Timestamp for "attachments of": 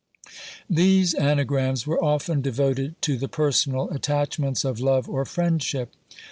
3.91-4.79